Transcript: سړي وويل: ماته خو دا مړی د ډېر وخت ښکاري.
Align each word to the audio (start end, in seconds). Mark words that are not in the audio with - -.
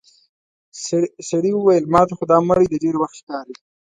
سړي 1.29 1.51
وويل: 1.55 1.83
ماته 1.93 2.13
خو 2.17 2.23
دا 2.31 2.37
مړی 2.49 2.65
د 2.69 2.75
ډېر 2.83 2.95
وخت 2.97 3.15
ښکاري. 3.19 3.55